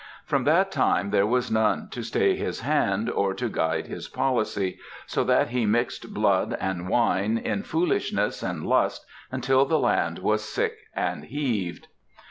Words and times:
From 0.25 0.45
that 0.45 0.71
time 0.71 1.11
there 1.11 1.27
was 1.27 1.51
none 1.51 1.87
to 1.89 2.01
stay 2.01 2.35
his 2.35 2.61
hand 2.61 3.07
or 3.07 3.35
to 3.35 3.47
guide 3.49 3.85
his 3.85 4.07
policy, 4.07 4.79
so 5.05 5.23
that 5.25 5.49
he 5.49 5.67
mixed 5.67 6.11
blood 6.11 6.57
and 6.59 6.89
wine 6.89 7.37
in 7.37 7.61
foolishness 7.61 8.41
and 8.41 8.65
lust 8.65 9.05
until 9.31 9.63
the 9.63 9.77
land 9.77 10.17
was 10.17 10.41
sick 10.43 10.77
and 10.95 11.25
heaved. 11.25 11.87